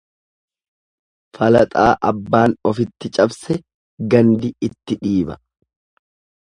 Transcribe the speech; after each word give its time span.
Falaxaa 1.39 1.91
abbaan 2.13 2.57
ofitti 2.71 3.13
cabse 3.19 3.61
gandi 4.15 4.53
itti 4.71 5.01
dhiiba. 5.05 5.39